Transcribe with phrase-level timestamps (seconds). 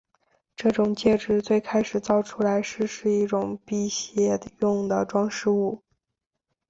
[0.55, 5.83] 这种戒指最开始造出来时是一种辟邪用的装饰物。